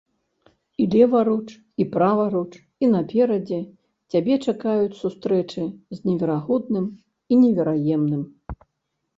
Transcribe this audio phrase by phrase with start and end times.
[0.83, 1.49] І леваруч,
[1.83, 2.49] і праваруч,
[2.87, 3.59] і наперадзе
[4.15, 5.63] цябе чакаюць сустрэчы
[5.97, 6.85] з неверагодным
[7.31, 8.23] і невераемным.